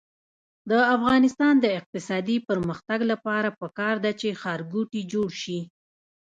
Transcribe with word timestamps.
د 0.69 0.71
افغانستان 0.95 1.53
د 1.59 1.65
اقتصادي 1.79 2.37
پرمختګ 2.47 2.99
لپاره 3.11 3.49
پکار 3.61 3.95
ده 4.05 4.11
چې 4.19 4.37
ښارګوټي 4.41 5.01
جوړ 5.13 5.29
شي. 5.41 5.59